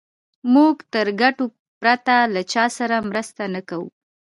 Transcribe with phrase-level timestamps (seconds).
[0.53, 1.45] موږ تر ګټو
[1.81, 3.87] پرته له چا سره مرسته نه کوو.